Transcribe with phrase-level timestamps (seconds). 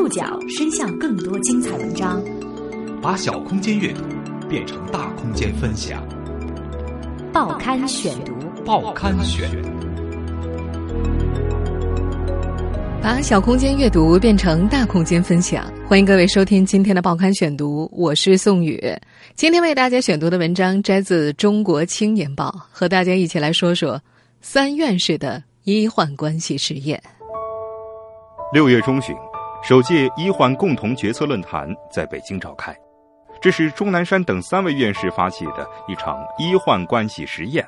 [0.00, 2.24] 触角伸向更多精彩文章，
[3.02, 4.02] 把小空间阅读
[4.48, 6.02] 变成大空间分享。
[7.34, 8.32] 报刊选读，
[8.64, 9.46] 报刊选，
[13.02, 15.70] 把小空间阅读变成大空间分享。
[15.86, 18.82] 欢迎各位收听今天的报刊选读，我是宋宇。
[19.34, 24.00] 今天为大家选读的文章摘自《中国青年报》，和大家一起来说说
[24.40, 26.98] 三院士的医患关系实验。
[28.50, 29.14] 六月中旬，
[29.62, 32.74] 首届医患共同决策论坛在北京召开。
[33.42, 37.66] 这是钟南山等三位院士发起的一场医患关系实验。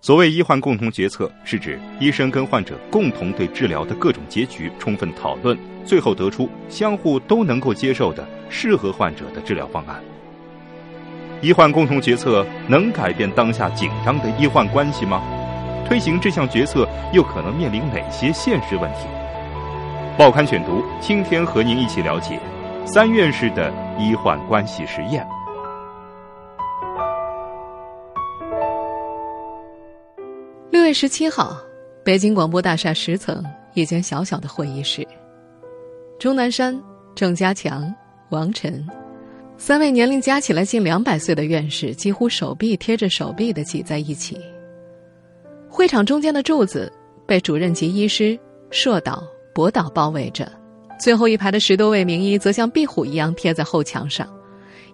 [0.00, 10.00] 所谓医患共同决策，是指医生跟患者共同对治疗的各种结局充分讨论，最后得出相互都能够接受的适合患者的治疗方案。
[11.40, 15.20] 医患共同决策能改变当下紧张的医患关系吗？
[15.88, 19.06] 推行这项决策又可能面临哪些现实问题？
[20.16, 22.38] 报刊选读，今天和您一起了解
[22.86, 25.26] 三院士的医患关系实验。
[30.70, 31.56] 六月十七号，
[32.04, 35.04] 北京广播大厦十层一间小小的会议室，
[36.16, 36.80] 钟南山、
[37.16, 37.92] 郑家强、
[38.28, 38.86] 王晨
[39.56, 44.40] 三位年龄加起来近两百岁的院士，几乎手臂贴着手臂的挤在一起。
[45.68, 46.92] 会场中间的柱子
[47.26, 48.38] 被主任级医师、
[48.70, 49.24] 硕导、
[49.54, 50.50] 博导包围着，
[50.98, 54.28] 最后一排的十多位名医则像壁虎一样贴在后墙上。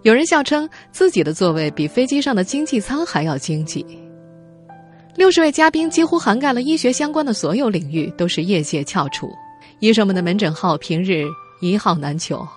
[0.03, 3.85] 有人笑称自己的座位比飞机上的经济舱还要经济。
[5.15, 9.29] 六十位嘉宾几乎涵盖了医学相关的所有领域，都是业界翘楚。
[9.79, 11.25] 医生们的门诊号平日
[11.59, 12.47] 一号难求，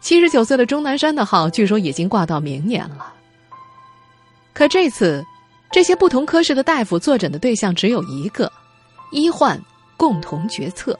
[0.00, 3.12] 七十九岁的钟南山的号据说已经挂到明年了。
[4.52, 5.24] 可这次，
[5.70, 8.50] 这些不同科室的大夫坐诊的对象只有一个：
[9.12, 9.60] 医患
[9.96, 10.98] 共同决策。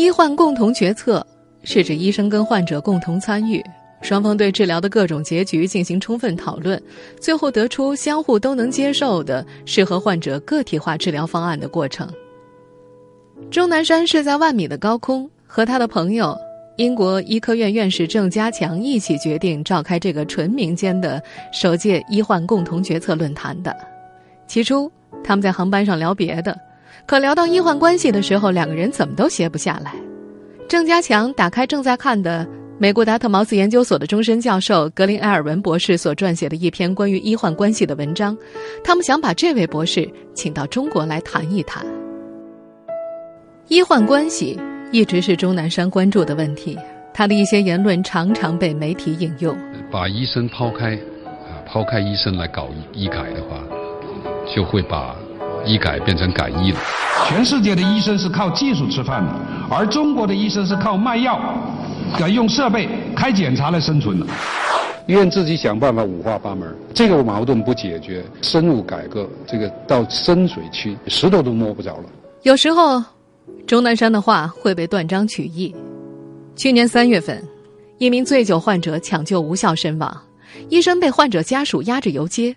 [0.00, 1.24] 医患共同决策
[1.62, 3.62] 是指医生跟患者共同参与。
[4.00, 6.82] 双方对治疗的各种结局进行充分讨论，
[7.20, 12.08] 最后得出相互都能接受的适合患者个体化治疗方案的过程。
[13.50, 16.34] 钟南山是在万米的高空和他的朋友
[16.78, 21.22] 英国医科院院士郑家强一起决定召开这个纯民间的
[21.52, 23.76] 首届医患共同决策论坛的。
[24.46, 24.90] 起初
[25.22, 26.58] 他们在航班上聊别的，
[27.06, 29.94] 可聊到医患关系的时候，两个人怎么都歇不下来。
[30.68, 32.46] 郑家强打开正在看的。
[32.82, 38.34] 美国达特茅斯研究所的终身教授格林埃尔文博士所撰写的一篇关于医患关系的文章，
[38.82, 41.84] 他们想把这位博士请到中国来谈一谈。
[43.68, 44.58] 医患关系
[44.92, 46.78] 一直是钟南山关注的问题，
[47.12, 49.54] 他的一些言论常常被媒体引用。
[49.90, 50.94] 把医生抛开，
[51.26, 53.62] 啊，抛开医生来搞医改的话，
[54.56, 55.14] 就会把
[55.64, 56.78] 医改变成改医了。
[57.28, 59.32] 全世界的医生是靠技术吃饭的，
[59.70, 61.40] 而中国的医生是靠卖药。
[62.18, 64.26] 改用设备开检查来生存的，
[65.06, 72.04] 医院自己想办法五花八门，这个矛盾不解决，深入改革，这个到深水区石头都摸不着了。
[72.42, 73.00] 有时候，
[73.64, 75.72] 钟南山的话会被断章取义。
[76.56, 77.40] 去年三月份，
[77.98, 80.22] 一名醉酒患者抢救无效身亡，
[80.68, 82.56] 医生被患者家属押着游街，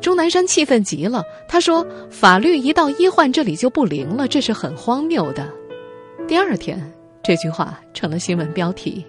[0.00, 5.48] 钟南山气愤极了，他说：“法律一到医患这里就不灵了，这是很荒谬的。”
[6.26, 6.80] 第二天。
[7.22, 9.04] 这句话成了新闻标题。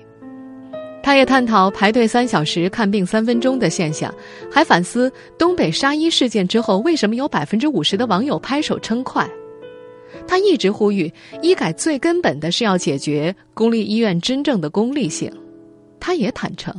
[1.02, 4.14] 他也探讨排队三小时看病三分钟的现象，
[4.52, 9.26] 还反思东北杀医事件之后为什么有百分之五十的网友拍手称快。
[10.28, 15.32] 他一直呼吁医改最根本的是要解决公立医院真正的功利性。
[16.02, 16.76] 他也坦诚，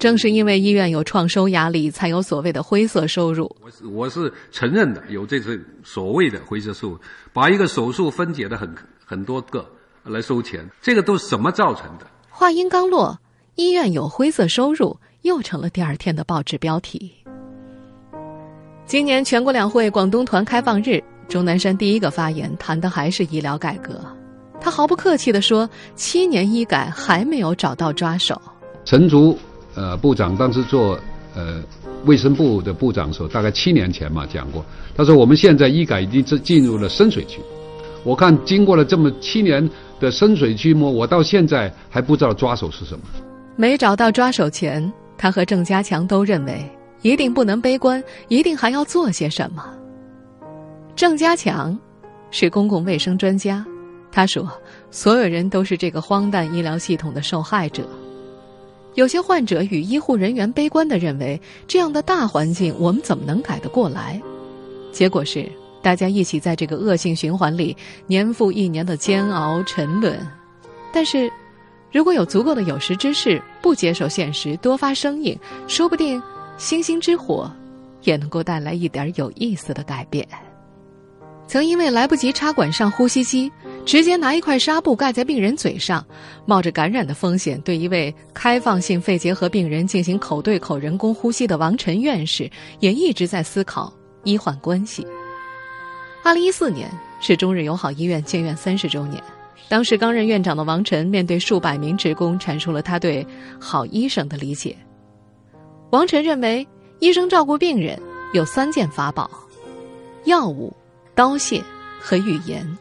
[0.00, 3.54] 正是因为医院有创收压力，才有所谓的灰色收入。
[3.62, 6.98] 我是我是承认的，有这次所谓的灰色收入，
[7.32, 8.74] 把一个手术分解的很
[9.06, 9.64] 很多个。
[10.04, 12.06] 来收钱，这个都是什么造成的？
[12.30, 13.20] 话音刚落，
[13.54, 17.12] 医院有灰色收入又成了第二天的报纸标题。
[18.86, 24.00] 今年全国两会广东团开放日，钟南山第一个发言谈的还是医疗改革。
[24.58, 28.40] 他毫不客气地说：“七年医改还没有找到抓手。”
[28.86, 29.38] 陈竹，
[29.80, 30.98] 呃，部长当时做
[31.34, 31.62] 呃
[32.04, 34.62] 卫生部的部长时候，大概七年前嘛讲过，
[34.94, 37.40] 他说我们现在医改已经进进入了深水区。
[38.04, 39.66] 我看经过了这么七年。
[40.00, 43.04] 的深水区摸，我到现在还不知道抓手是什么。
[43.54, 46.64] 没找到抓手前，他和郑家强都认为
[47.02, 49.62] 一定不能悲观，一定还要做些什么。
[50.96, 51.78] 郑家强
[52.30, 53.62] 是公共卫生专家，
[54.10, 54.50] 他说
[54.90, 57.86] ：“所有人都是这个荒诞医疗系统的受害者。
[58.94, 64.20] 有些患者与医护人员悲观的认为，这样的大环境我们怎么能改得过来？
[64.92, 65.50] 结果是
[65.80, 67.76] 大家一起在这个恶性循环里
[68.06, 70.18] 年复一年的煎熬沉沦。
[70.92, 71.30] 但是，
[71.92, 75.38] 如果有足够的有识之士不接受现实，多发声音，
[75.68, 76.20] 说不定
[76.58, 77.50] 星星之火
[78.02, 80.26] 也能够带来一点有意思的改变。
[81.50, 83.50] 曾因为来不及插管上呼吸机，
[83.84, 86.06] 直接拿一块纱布盖在病人嘴上，
[86.46, 92.48] 冒着感染的风险对一位开放性肺结核病人进行口对口人工呼吸的王晨院士，
[92.78, 93.92] 也一直在思考
[94.22, 95.04] 医患关系。
[96.22, 96.88] 二零一四年
[97.20, 99.20] 是中日友好医院建院三十周年，
[99.68, 103.26] 当时刚任院长的王晨面对数百名职工，阐述了他对
[103.58, 104.76] 好医生的理解。
[105.90, 106.64] 王晨认为，
[107.00, 108.00] 医生照顾病人
[108.34, 109.28] 有三件法宝：
[110.26, 110.72] 药物。
[111.20, 111.62] 刀械
[112.00, 112.78] 和语言，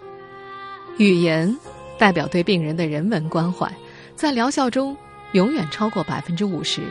[0.95, 1.53] 语言
[1.97, 3.69] 代表对病人的人文关怀，
[4.15, 4.95] 在疗效中
[5.33, 6.83] 永远超过百分之五十。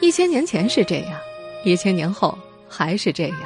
[0.00, 1.20] 一千年前是这样，
[1.66, 3.40] 一千年后还是这样。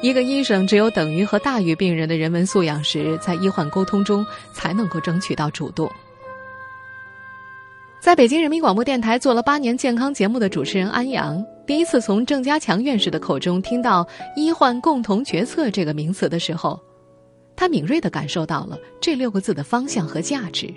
[0.00, 5.88] 一个医生只有等于和大于病人的人文素养时，在医患沟通中才能够争取到主动。
[8.04, 11.42] 在北京人民广播电台做了八年健康节目的主持人安阳。
[11.66, 14.06] 第一次从郑家强院士的口中听到
[14.36, 16.78] “医患共同决策”这个名词的时候，
[17.56, 20.68] 他敏锐地感受到了这六个字的方向和价值。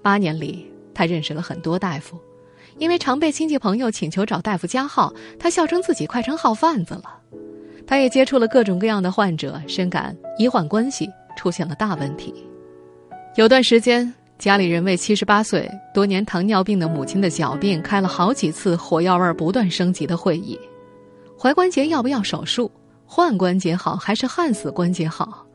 [0.00, 2.18] 八年里，他认识了很多大夫，
[2.78, 7.20] 因为常被亲戚朋友请求找大夫加号，他笑称自己快成号贩子了。
[7.86, 12.32] 他也接触了各种各样的患者，深感医患关系出现了大问题。
[13.34, 14.10] 有段时间。
[14.38, 20.58] 家里人为七十八岁、多年糖尿病的母亲的脚病开了好几次火药味不断升级的会议。
[21.38, 22.70] 踝关节要不要手术？
[23.06, 25.46] 换关节好还是焊死关节好？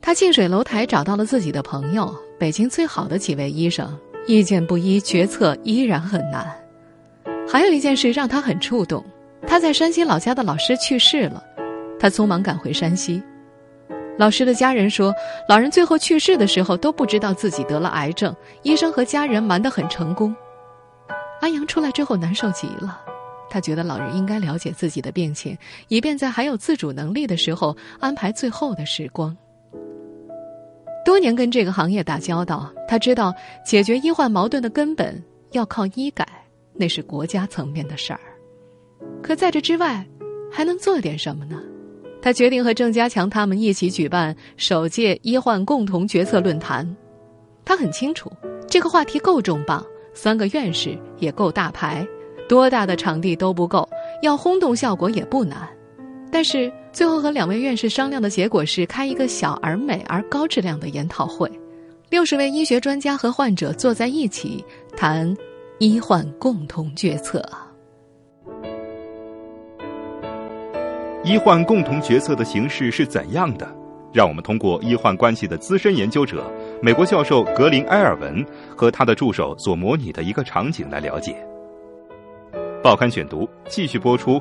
[0.00, 3.94] 他近水楼台找到了自己的朋友，北京最好的几位医生，
[4.26, 6.46] 意见不一，决策依然很难。
[7.46, 9.04] 还有一件事让他很触动：
[9.46, 11.42] 他在山西老家的老师去世了，
[11.98, 13.22] 他匆忙赶回山西。
[14.16, 15.12] 老师的家人说，
[15.48, 20.34] 老人最后去世的时候都不知道自己得了癌症，医生和家人瞒得很成功。
[21.40, 23.00] 安阳出来之后难受极了，
[23.50, 25.58] 他觉得老人应该了解自己的病情，
[25.88, 29.36] 以便在还有自主能力的时候安排最后的时光。
[31.04, 33.34] 多年跟这个行业打交道，他知道
[33.66, 36.26] 解决医患矛盾的根本要靠医改，
[36.72, 38.20] 那是国家层面的事儿。
[39.20, 40.06] 可在这之外，
[40.50, 41.60] 还能做点什么呢？
[42.24, 46.96] 他决定和郑家强他们一起举办首届医患共同决策论坛。
[47.66, 48.32] 他很清楚，
[48.66, 49.84] 这个话题够重磅，
[50.14, 52.02] 三个院士也够大牌，
[52.48, 53.86] 多大的场地都不够，
[54.22, 55.68] 要轰动效果也不难。
[56.32, 61.46] 但是最后和两位院士商量的结果是开一个小而美而高质量的研讨会，
[62.08, 64.64] 六十位医学专家和患者坐在一起
[64.96, 65.36] 谈
[65.78, 67.46] 医患共同决策。
[71.24, 73.66] 医患共同决策的形式是怎样的？
[74.12, 76.44] 让我们通过医患关系的资深研究者、
[76.82, 78.44] 美国教授格林埃尔文
[78.76, 81.34] 和他的助手所模拟的一个场景来了解。
[82.82, 84.38] 报刊选读继续播出：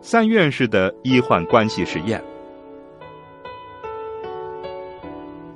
[0.00, 2.22] 三院士的医患关系实验。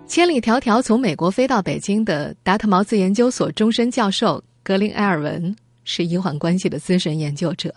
[0.09, 5.55] 千里迢迢从美国飞到北京的达特茅斯研究所终身教授格林埃尔文
[5.85, 7.73] 是医患关系的资深研究者。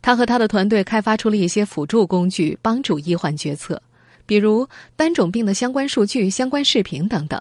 [0.00, 3.82] 他和他的团队开发出了一些辅助工具，帮助医患决策，
[4.26, 7.40] 比如单种病的相关数据、相关视频等等。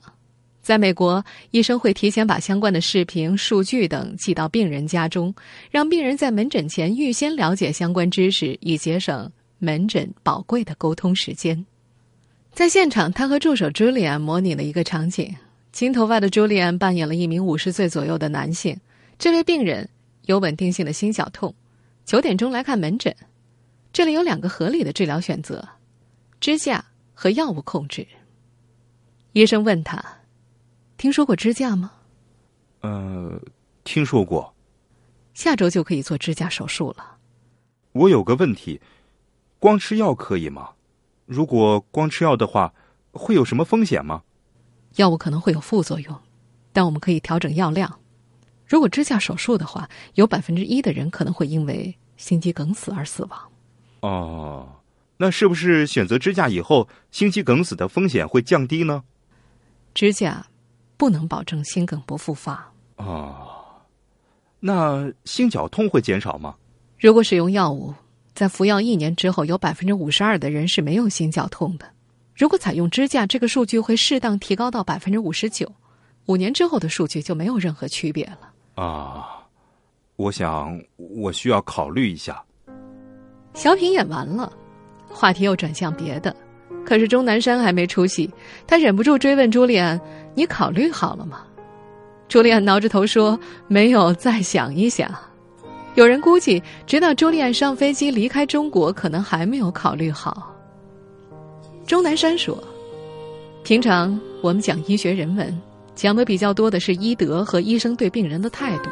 [0.62, 5.34] 在美国，医生会提前把相关的视频、数据等寄到病人家中，
[5.72, 11.66] 让病人在门诊前预先了解相关知识，以节省门诊宝贵的沟通时间。
[12.52, 15.34] 在现场，他和助手朱莉安模拟了一个场景：
[15.72, 18.78] 金头发的朱莉安扮演了一名五十岁左右的男性，
[19.18, 19.88] 这位病人
[20.26, 21.56] 有稳定性的心绞痛。
[22.08, 23.14] 九点钟来看门诊，
[23.92, 25.68] 这里有两个合理的治疗选择：
[26.40, 28.08] 支架和药物控制。
[29.34, 30.02] 医生问他
[30.96, 31.92] ：“听说过支架吗
[32.80, 33.38] ？”“呃，
[33.84, 34.56] 听说过。
[35.36, 37.18] ”“下周就可以做支架手术了。
[37.92, 38.80] ”“我有个问题，
[39.60, 40.70] 光吃药可以吗？
[41.26, 42.74] 如果光吃药的话，
[43.12, 44.24] 会有什么风险吗
[44.96, 46.18] ？”“药物可能会有副作用，
[46.72, 48.00] 但我们可以调整药量。”
[48.68, 53.40] 如果支架手术的话，有百分之一的人可能会因为心肌梗死而死亡。
[54.02, 54.68] 哦，
[55.16, 59.04] 那是不是选择支架以后，心肌梗死的风险会降低呢？
[59.94, 60.46] 支架
[60.98, 62.72] 不能保证心梗不复发。
[62.98, 63.48] 哦，
[64.60, 66.56] 那心绞痛会减少吗？
[67.00, 67.94] 如果使用药物，
[68.34, 71.90] 在服药一年之后，有百分之五十二的人是没有心绞痛的。
[72.36, 75.72] 如果采用支架，这个数据会适当提高到百分之五十九。
[76.26, 78.52] 五年之后的数据就没有任何区别了。
[78.78, 79.40] 啊，
[80.18, 82.40] 我想我需要考虑一下。
[83.56, 84.54] 小品演完了，
[85.10, 86.36] 话题又转向别的。
[86.86, 88.32] 可是钟南山还没出戏，
[88.68, 90.00] 他忍不住追问朱利安
[90.36, 91.42] ：“你考虑好了吗？”
[92.30, 95.10] 朱利安挠着头说：“没有，再想一想。”
[95.96, 100.54] 有人估计，直到朱利安上飞机离开中国，可能还没有考虑好。
[101.88, 102.56] 钟南山说
[103.66, 105.62] ：“平常我们讲医学人文，
[105.98, 108.90] 讲的比较多的是医德和医生对病人的态度，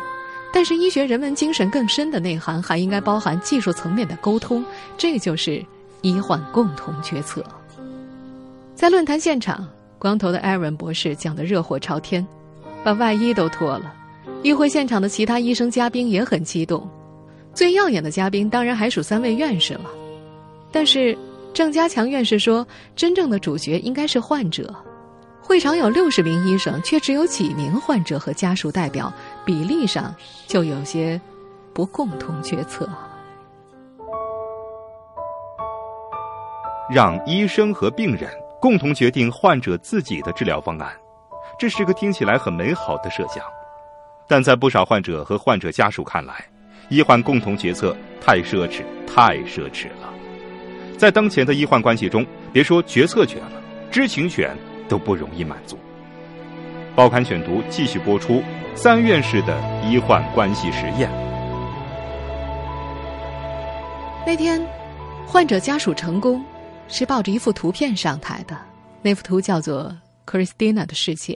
[0.51, 4.65] 但是医学人文精神更深的内涵，还应该包含技术层面的沟通，
[4.97, 5.63] 这就是
[6.01, 7.45] 医患共同决策。”
[8.73, 9.69] 在论坛现场，
[9.99, 12.25] 光头的艾伦博士讲得热火朝天，
[12.83, 13.93] 把外衣都脱了。
[14.41, 16.89] 议会现场的其他医生嘉宾也很激动，
[17.53, 19.85] 最耀眼的嘉宾当然还属三位院士了。
[20.71, 21.15] 但是
[21.53, 24.73] 郑家强院士说，真正的主角应该是患者。
[25.47, 29.13] 会场有六十名医生，却只有几名患者和家属代表，
[29.45, 30.13] 比例上
[30.47, 31.21] 就有些
[31.71, 32.89] 不共同决策。
[36.89, 38.27] 让医生和病人
[38.59, 40.91] 共同决定患者自己的治疗方案，
[41.59, 43.43] 这是个听起来很美好的设想。
[44.27, 46.43] 但在不少患者和患者家属看来，
[46.89, 50.11] 医患共同决策太奢侈，太奢侈了。
[50.97, 53.61] 在当前的医患关系中，别说决策权了，
[53.91, 55.77] 知情权都不容易满足。
[56.95, 58.41] 报刊选读继续播出
[58.73, 61.09] 三院士的医患关系实验。
[64.25, 64.65] 那天，
[65.27, 66.43] 患者家属成功
[66.87, 68.57] 是抱着一幅图片上台的，
[69.01, 69.95] 那幅图叫做
[70.31, 71.33] 《Christina 的世界》。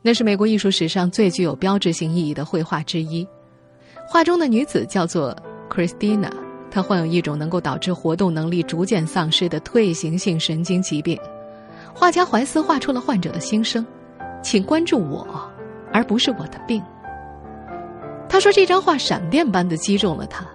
[0.00, 3.26] 那是美国艺术史上最具有标志性意义的绘画之一。
[4.06, 5.36] 画中的女子叫做
[5.68, 6.32] Christina，
[6.70, 11.18] 她患有一种能够导致活动能力逐渐丧失的退行性神经疾病。
[11.98, 13.84] 画家怀斯画出了患者的心声
[14.40, 15.26] ：“请关注我，
[15.92, 16.80] 而不是我的病。”
[18.30, 20.46] 他说：“这张画闪电般的击中了他。”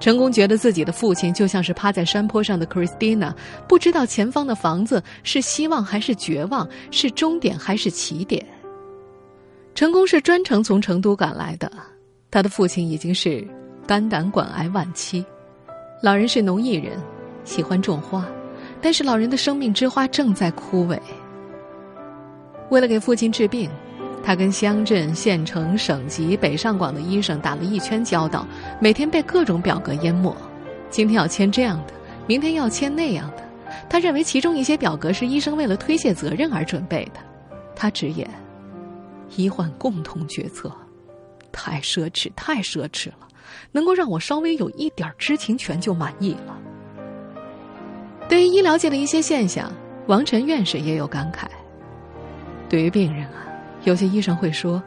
[0.00, 3.34] 成功觉得自己的父亲就像是趴在山坡上的 Christina，
[3.68, 8.42] 不知道前方的房子是希望还是绝望，是终点还是起点。
[9.74, 11.70] 成功是专程从成都赶来的，
[12.30, 13.46] 他的父亲已经是
[13.86, 15.22] 肝胆管癌晚期，
[16.02, 16.98] 老人是农艺人，
[17.44, 18.26] 喜欢种花，
[18.80, 20.98] 但是老人的生命之花正在枯萎。
[22.70, 23.70] 为了给父亲治病，
[24.22, 28.46] 他跟乡镇、县城、省级、北上广的医生打了一圈交道，
[28.80, 30.36] 每天被各种表格淹没，
[30.90, 31.94] 今天要签这样的，
[32.26, 33.42] 明天要签那样的，
[33.88, 37.20] 他认为其中一些表格是医生为了推卸责任而准备的，
[37.74, 38.28] 他直言。
[39.36, 40.70] 医患共同决策，
[41.52, 43.28] 太奢侈，太奢侈了。
[43.70, 46.55] 能够让我稍微有一点知情权就满意了。
[48.28, 49.70] 对于医疗界的一些现象，
[50.06, 51.46] 王晨院士也有感慨。
[52.68, 53.46] 对于病人啊，
[53.84, 54.82] 有些医生会说，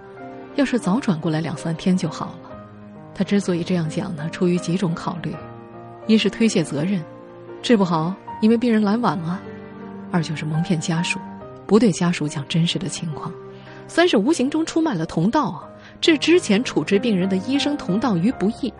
[0.55, 2.51] 要是早转过来两三天就好了。
[3.15, 5.33] 他之所以这样讲呢，出于几种考虑：
[6.05, 7.01] 一是推卸责任，
[7.61, 9.39] 治不好因为病人来晚了；
[10.11, 11.17] 二就是蒙骗家属，
[11.65, 13.31] 不对家属讲真实的情况。
[13.87, 15.63] 三是无形中出卖了同道啊，
[16.01, 18.73] 置之前处置病人的医生同道于不义，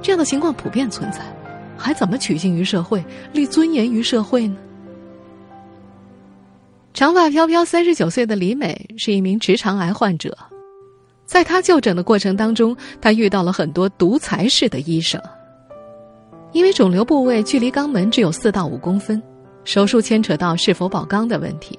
[0.00, 1.18] 这样的情况普遍存在，
[1.78, 4.56] 还怎么取信于社会，立尊严于社会呢？
[6.92, 10.36] 长发飘飘、三十九岁的李美是一名直肠癌患者，
[11.24, 15.22] 在她就诊的过程当中，她遇到了很多独裁式的医生，
[16.52, 19.22] 因为肿瘤部位距离肛门只有四到五公分，
[19.64, 21.78] 手术牵扯到是否保肛的问题，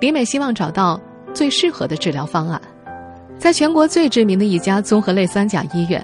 [0.00, 1.00] 李美希望找到。
[1.34, 2.60] 最适合的治疗方案，
[3.36, 6.02] 在全国最知名的一家综合类三甲医院，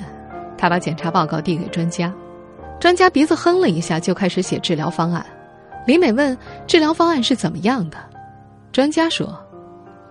[0.57, 2.12] 他把检查报告递给专家，
[2.85, 5.25] 专家鼻子哼了一下，就开始写治疗方案。
[5.87, 6.37] 李美问
[6.69, 7.97] ：“治疗方案是怎么样的？”
[8.73, 9.43] 专家说：“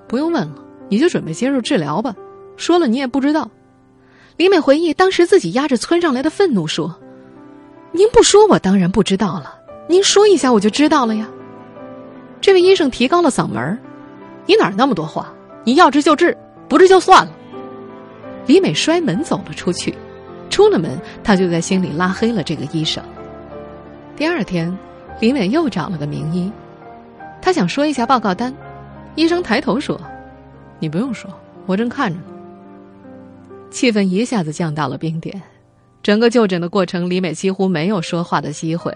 [0.10, 0.56] 不用问了，
[0.90, 2.16] 你就准备接受治疗吧。
[2.58, 3.52] 说了你也不知道。”
[4.38, 7.00] 李美回忆，当时自己压着窜上来的愤怒说
[7.94, 9.56] ：“您不说，我当然不知道了。
[9.88, 11.30] 您说一下，我就知道了呀。”
[12.42, 13.78] 这位医生提高了嗓门。
[14.48, 15.32] 你哪那么多话？
[15.64, 16.36] 你要治就治，
[16.68, 17.32] 不治就算了。
[18.48, 19.96] 李美摔门走了出去，
[20.54, 23.04] 出了门，他就在心里拉黑了这个医生。
[24.16, 24.78] 第二天，
[25.20, 26.52] 李美又找了个名医，
[27.42, 28.54] 她想说一下报告单。
[29.16, 30.00] 医生抬头说
[30.78, 31.28] ：“你不用说，
[31.66, 32.26] 我正看着呢。”
[33.72, 35.42] 气氛一下子降到了冰点。
[36.04, 38.96] 整个就诊的过程，李美几乎没有说话的机会。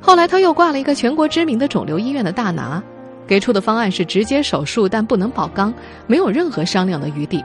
[0.00, 2.80] 后来，他又挂了一个全国知名的肿瘤医院的大拿。
[3.26, 5.72] 给出的方案是直接手术，但不能保肛，
[6.06, 7.44] 没有任何商量的余地。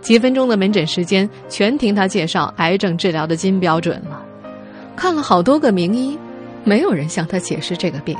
[0.00, 4.22] 几分钟的门诊时间，全听他介绍癌症治疗的金标准了。
[4.96, 6.18] 看了好多个名医，
[6.64, 8.16] 没有人向他解释这个病。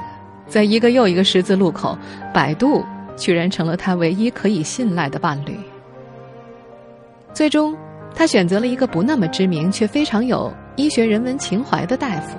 [0.46, 1.96] 在一个又一个十字路口，
[2.34, 2.84] 百度
[3.16, 5.56] 居然成了他唯一可以信赖的伴侣。
[7.32, 7.76] 最终，
[8.14, 12.37] 他选择了一个不那么知名却非常有医学人文情怀的大夫。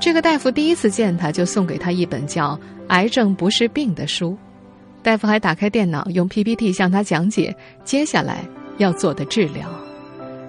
[0.00, 2.54] 这个大夫第一次见他，就送给他一本叫
[2.88, 4.36] 《癌症不是病》的书。
[5.04, 8.38] 大夫还打开电脑，用 PPT 向他讲解接下来
[8.78, 9.68] 要做的治疗。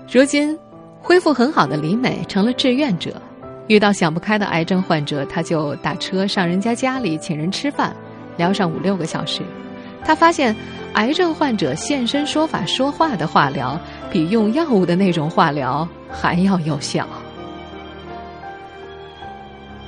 [0.10, 0.58] 如今，
[1.02, 3.22] 恢复很好的李美成了志愿者。
[3.68, 7.94] 遇到想不开的癌症患者，他就打车上人家家里请人吃饭，
[8.38, 9.42] 聊上五六个小时。
[10.06, 10.56] 他发现，
[10.94, 13.78] 癌症患者现身说法说话的化疗，
[14.10, 17.06] 比用药物的那种化疗还要有效。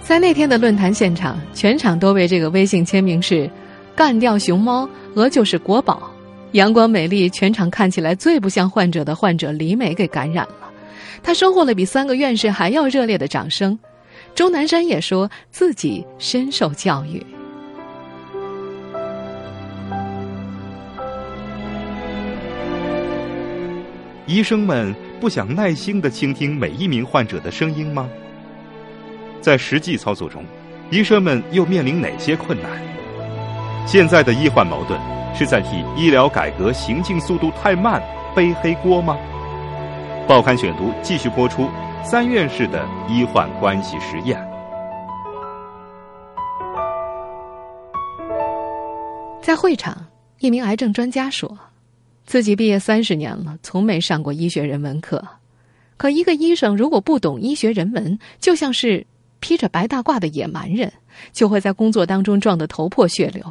[0.02, 3.50] 在那天的论坛现场，全场都被这个微信签名是
[3.98, 6.08] “干掉熊猫，鹅就是国宝”，
[6.54, 10.72] 阳光美丽，全场看起来最不像患者的患者李美给感染了。
[11.24, 13.78] 她收获了比三个院士还要热烈的掌声。
[14.36, 17.26] 钟南山也说自己深受教育。
[24.28, 28.08] 医生们不想耐心的倾听每一名患者的声音吗？
[29.42, 30.46] 在实际操作中，
[30.92, 32.97] 医生们又面临哪些困难？
[33.88, 35.00] 现在的医患矛盾
[35.34, 38.04] 是在替医疗改革行进速度太慢
[38.36, 39.18] 背黑锅吗？
[40.28, 41.70] 报刊选读继续播出
[42.04, 44.38] 三院士的医患关系实验。
[49.42, 50.06] 在会场，
[50.40, 51.58] 一名癌症专家说。
[52.26, 55.26] 自己毕业三十年了，从没上过医学人文课。
[55.96, 59.08] 可一个医生如果不懂医学人文，就像是
[59.40, 60.92] 披着白大褂的野蛮人，
[61.32, 63.42] 就会在工作当中撞得头破血流。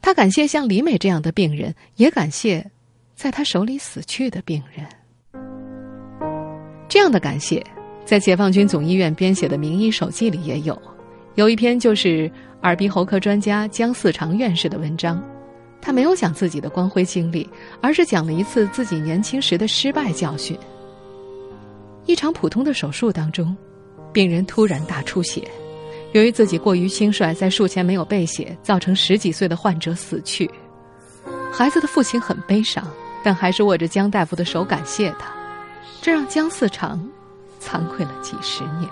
[0.00, 2.70] 他感谢像李美这样的病人，也感谢
[3.14, 4.86] 在他手里死去的病人。
[6.88, 7.64] 这样的感谢，
[8.04, 10.80] 在解放军总医院编写的名医手记里也有，
[11.34, 12.30] 有一篇就是
[12.62, 15.22] 耳鼻喉科专家姜四长院士的文章。
[15.80, 17.48] 他没有讲自己的光辉经历，
[17.80, 20.58] 而是讲了一次自己年轻时的失败教训。
[22.04, 23.56] 一场普通的手术当中，
[24.12, 25.46] 病人突然大出血，
[26.18, 30.50] 由于自己过于轻率，在术前没有备血，造成十几岁的患者死去。
[31.52, 32.84] 孩子的父亲很悲伤，
[33.22, 35.32] 但还是握着姜大夫的手感谢他，
[36.02, 37.08] 这让姜四长
[37.62, 38.90] 惭愧了几十年。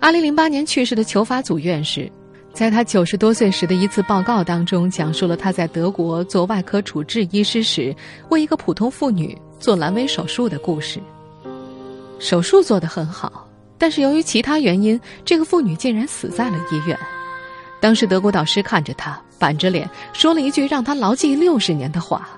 [0.00, 2.10] 二零零八年去世的裘法祖院士。
[2.52, 7.94] 在他九十多岁时的一次报告当中，讲述了他在德国做外科主治医师时，
[8.30, 10.98] 为一个普通妇女做阑尾手术的故事。
[12.18, 13.48] 手术做得很好，
[13.80, 16.96] 但是由于其他原因，这个妇女竟然死在了医院。
[17.80, 22.28] 当时德国导师看着他，板着脸说了一句让他牢记六十年的话：“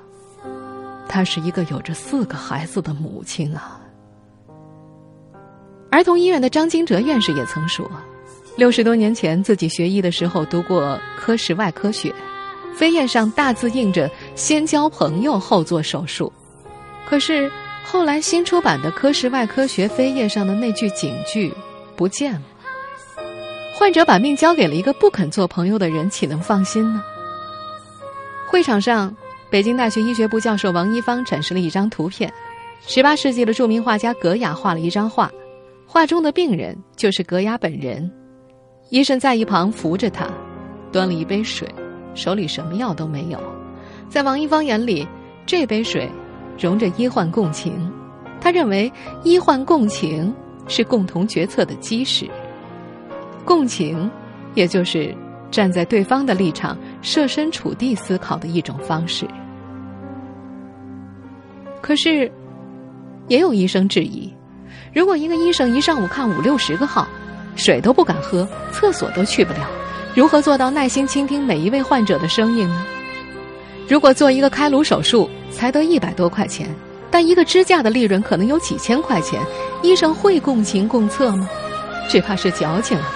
[1.09, 3.81] 她是一个有着四个孩子的母亲啊。”
[5.90, 7.90] 儿童医院的张金哲院士也曾说。
[8.55, 12.14] 六十多年前，自己学医的时候读过科室外科学，
[12.78, 16.33] 扉页上大字印着“先交朋友，后做手术”。
[17.09, 17.50] 可是
[17.85, 21.53] 后来新出版的科室外科学扉页上的那句警句
[21.95, 22.42] 不见了。
[23.75, 27.03] 患者把命交给了一个不肯做朋友的人，岂能放心呢？
[28.49, 29.14] 会场上，
[29.51, 32.33] 北京大学医学部教授王一方展示了一张图片，
[32.87, 35.31] 十八世纪的著名画家格雅画了一张画，
[35.87, 38.11] 画中的病人就是格雅本人。
[38.90, 40.29] 医生在一旁扶着他，
[40.92, 41.68] 端了一杯水，
[42.14, 43.42] 手里什么药都没有。
[44.09, 45.07] 在王一芳眼里，
[45.47, 46.09] 这杯水
[46.58, 47.92] 融着医患共情。
[48.40, 50.34] 他认为医患共情
[50.66, 52.28] 是共同决策的基石。
[53.44, 54.10] 共情，
[54.54, 55.14] 也就是
[55.50, 59.26] 站在对方的立场，设身处地思考的一种方式。
[61.80, 62.30] 可是，
[63.26, 64.32] 也有医生质疑：
[64.92, 67.06] 如果一个医生一上午看五六十个号，
[67.56, 69.68] 水都不敢喝，厕所都去不了，
[70.14, 72.84] 如何做到耐心倾听每一位患者的声音呢？
[73.88, 76.68] 如果做一个开颅手术才得一百多块钱，
[77.10, 79.40] 但一个支架的利润可能有几千块钱，
[79.82, 81.48] 医生会共情共策吗？
[82.08, 83.14] 只怕是矫情了吧。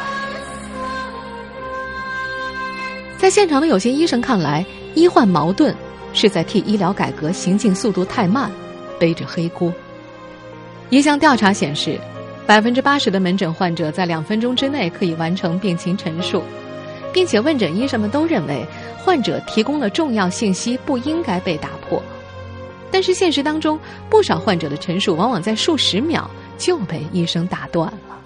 [3.19, 5.75] 在现场的有些医生看来，医患矛盾
[6.13, 8.51] 是在替医疗改革行进速度太慢
[8.99, 9.73] 背着黑锅。
[10.91, 11.99] 一项调查显示。
[12.47, 16.45] 百分之八十的门诊患者在两分钟之内可以完成病情陈述，
[17.13, 18.65] 并且问诊医生们都认为
[18.97, 22.01] 患者提供了重要信息，不应该被打破。
[22.97, 23.79] 但是现实当中，
[24.09, 28.17] 不少患者的陈述往往在数十秒就被医生打断了。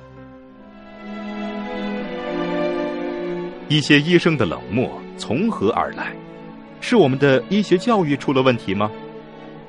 [3.67, 6.13] 一些医生的冷漠从何而来？
[6.81, 8.89] 是我们的医学教育出了问题吗？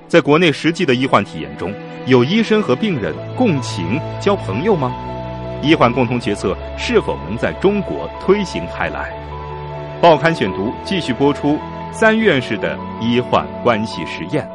[0.08, 1.74] 在国内实际的医患体验中。
[2.06, 4.94] 有医生和病人共情交朋友吗？
[5.64, 9.12] 医患共同决策是否能在中国推行开来？
[10.00, 11.58] 报刊选读继续播出
[11.92, 14.48] 三院士的医患关系实验。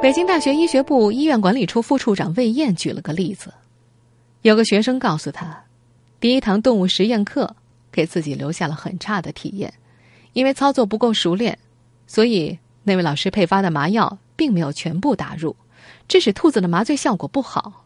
[0.00, 3.52] 北京大学医学部医院管理处副处长魏燕举了个例子：
[4.40, 5.64] 有个学生告诉他，
[6.18, 7.54] 第一堂动物实验课
[7.92, 9.74] 给自己留下了很差的体验，
[10.32, 11.58] 因为操作不够熟练，
[12.06, 15.54] 所以那位老师配发的麻药并没有全部打入，
[16.08, 17.84] 致使兔子的麻醉效果不好。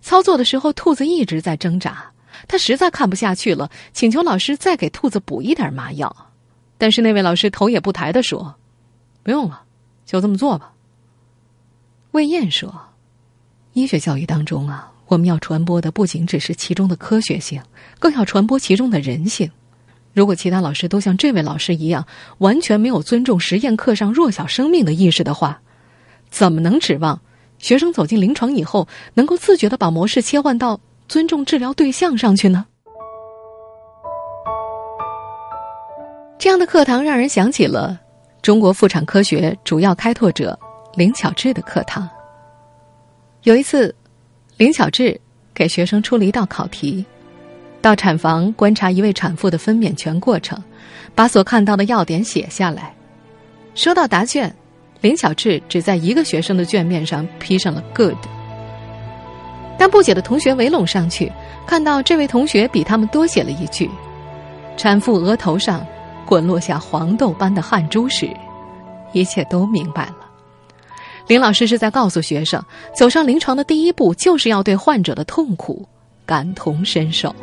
[0.00, 2.10] 操作的时候，兔子一直在挣扎。
[2.48, 6.14] 他实在看不下去了，请求老师再给兔子补一点麻药。
[6.78, 8.56] 但是那位老师头也不抬的说
[9.22, 9.62] ：“不用了，
[10.04, 10.72] 就这么做吧。”
[12.14, 12.72] 魏燕说
[13.74, 17.60] ：“医学教育当中啊，我们要传播的不仅只是其中的科学性，
[17.98, 19.50] 更要传播其中的人性。
[20.12, 22.06] 如果其他老师都像这位老师一样，
[22.38, 25.60] 完全没有尊重实验课上弱小生命的意识的话，
[26.30, 27.20] 怎么能指望
[27.58, 32.64] 学生走进临床以后，能够自觉的把模式切换到？”尊重治疗对象上去呢？
[36.38, 38.00] 这样的课堂让人想起了
[38.40, 40.58] 中国妇产科学主要开拓者
[40.96, 42.08] 林巧稚的课堂。
[43.42, 43.94] 有一次，
[44.56, 45.18] 林巧稚
[45.52, 47.04] 给学生出了一道考题：
[47.82, 50.62] 到产房观察一位产妇的分娩全过程，
[51.14, 52.94] 把所看到的要点写下来。
[53.74, 54.54] 收到答卷，
[55.00, 58.16] 林巧稚只在一个学生的卷面上批上了 “good”。
[59.76, 61.30] 当不解的同学围拢上去，
[61.66, 63.90] 看到这位同学比他们多写了一句
[64.78, 65.84] ：“产妇额头上
[66.24, 68.30] 滚落下黄豆般的汗珠时，
[69.12, 70.18] 一切都明白了。”
[71.26, 72.62] 林老师是在告诉学生，
[72.94, 75.86] 走上临床的第一步就是要对患者的痛苦
[76.26, 77.34] 感同身受。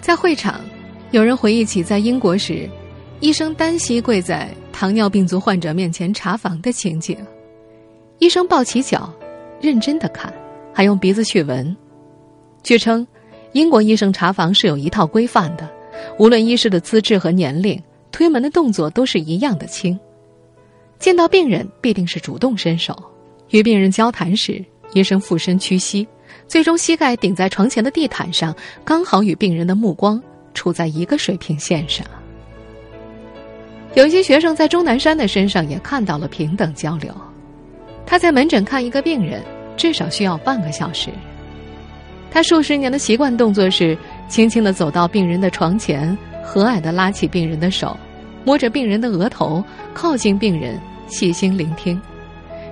[0.00, 0.60] 在会场，
[1.12, 2.68] 有人回忆起在英国时，
[3.20, 7.16] 医生单膝跪在糖尿病足患者面前查房的情景，
[8.18, 9.12] 医生抱起脚，
[9.60, 10.32] 认真的看。
[10.74, 11.76] 还用鼻子去闻。
[12.62, 13.06] 据称，
[13.52, 15.68] 英国医生查房是有一套规范的，
[16.18, 17.78] 无论医师的资质和年龄，
[18.10, 19.98] 推门的动作都是一样的轻。
[21.02, 22.96] 见到病人必定是主动伸手，
[23.50, 26.06] 与病人交谈时，医生俯身屈膝，
[26.46, 30.22] 最终膝盖顶在床前的地毯上，刚好与病人的目光
[30.54, 32.06] 处在一个水平线上。
[33.94, 37.12] 有些学生在钟南山的身上也看到了平等交流，
[38.06, 39.42] 他在门诊看一个病人。
[39.74, 41.08] 至少需要半个小时。
[42.30, 43.96] 他数十年的习惯动作是
[44.28, 47.96] 轻轻的走到病人的床前，和蔼的拉起病人的手，
[48.44, 52.00] 摸着病人的额头，靠近病人，细心聆听。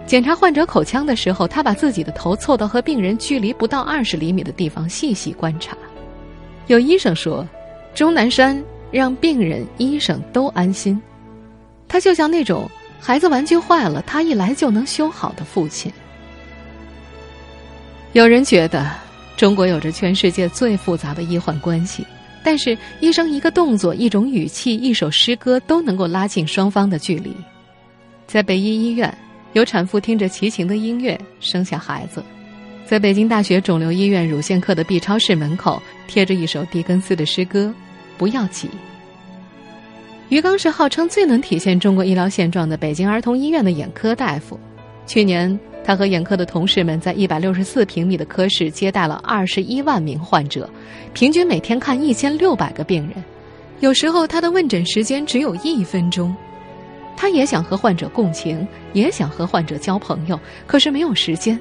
[0.06, 5.76] 检查患者口腔的时候，他把自己的头凑到和病人距离不到二十厘米的地方，细细观察。
[6.66, 7.46] 有医生说，
[7.94, 11.00] 钟南山让病人、医生都安心。
[11.86, 12.68] 他就像那种
[13.00, 15.92] 孩子玩具坏了，他一来就能修好的父亲。
[18.12, 18.90] 有人觉得
[19.36, 22.04] 中国有着全世界最复杂的医患关系，
[22.42, 27.32] 但是医生一个动作、一种语气、一首诗歌都能够拉近双方的距离。
[28.30, 29.12] 在北医医院，
[29.54, 32.20] 有产妇听着齐秦的音乐生下孩子；
[32.86, 37.74] 在北京大学肿瘤医院乳腺科的 B 超室门口贴着一首狄更斯的诗歌
[38.16, 38.70] ：“不要急。”
[40.30, 44.56] 于刚是号称最能体现中国医疗现状的北京儿童医院的眼科大夫，
[45.08, 45.58] 去年。
[45.82, 50.70] 他和眼科的同事们在一百六十四平米的科室接待了二十一万名患者，
[51.14, 53.14] 平均每天看一千六百个病人。
[53.80, 56.32] 有时候他的问诊时间只有一分钟，
[57.20, 61.60] 他也想和患者共情，也想和患者交朋友，可是没有时间。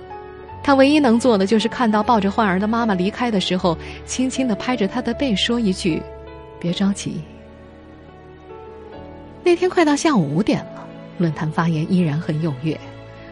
[0.64, 6.02] 他唯一能做的就是看到抱着患儿的妈妈离开的时候，轻轻的拍着她的背说一句
[6.62, 7.22] ：“别着急。”
[9.44, 12.80] 那天快到下午五点了，论坛发言依然很踊跃。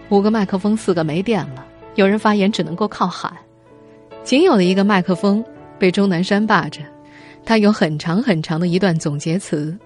[0.09, 1.65] 五个麦克风，四个没电了。
[1.95, 3.31] 有人发言只能够靠喊，
[4.25, 5.41] 仅有的一个麦克风
[5.79, 6.81] 被钟南山霸着。
[7.45, 9.77] 他有很长很长的一段总结词。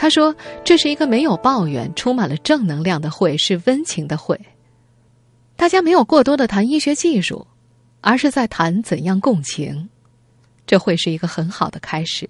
[0.00, 0.34] 他说
[0.64, 4.40] ：“这是一个没有抱怨、充满了正能量的会，是温情的会。
[5.56, 7.46] 大家没有过多的谈医学技术，
[8.00, 9.90] 而是在谈怎样共情。
[10.66, 12.26] 这会是一个很好的开始。”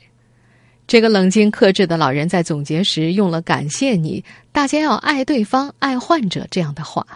[0.88, 7.06] 这个冷静克制的老人在总结时用了“感谢你，大家要爱对方、爱患者”这样的话。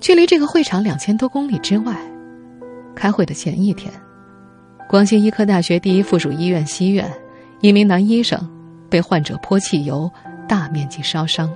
[0.00, 1.94] 距离这个会场两千多公里之外，
[2.94, 3.92] 开会的前一天，
[4.88, 7.06] 广西医科大学第一附属医院西院，
[7.60, 8.38] 一名男医生
[8.88, 10.10] 被患者泼汽油，
[10.48, 11.52] 大面积烧伤。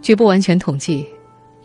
[0.00, 1.06] 据不完全统计，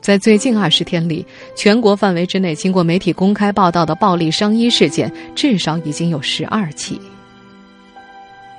[0.01, 6.99] 在最近二十天里，全国范围之内经过媒体公开报道的暴力伤医事件，至少已经有十二起。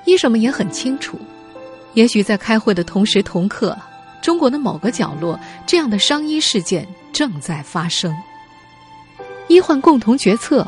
[0.04, 1.18] 医生们也很清楚，
[1.94, 3.76] 也许在开会的同时同刻。
[4.20, 8.12] 中国的某个角落，这样的伤医事件正在发生。
[9.46, 10.66] 医患共同决策，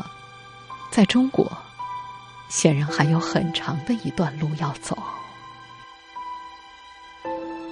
[0.89, 1.51] 在中国，
[2.51, 4.97] 显然还有很长的一段路要走。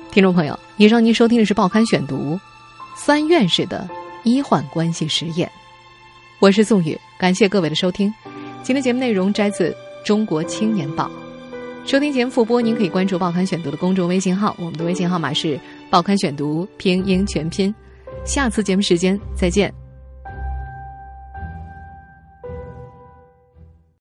[0.09, 0.23] 听。
[0.23, 2.35] 众朋友，以上您收听的是《报刊选读》，
[2.95, 3.87] 三院士的
[4.23, 5.49] 医患关系实验。
[6.39, 8.11] 我是宋宇，感谢各位的收听。
[8.63, 9.69] 今天节目内容摘自
[10.05, 11.05] 《中国青年报》。
[11.85, 15.57] 收听节目复播，您可以关注《报刊选读》的公众微信号，我们的微信号码是
[15.89, 17.73] 《报刊选读》拼音全拼。
[18.25, 19.88] 下次节目时间再见。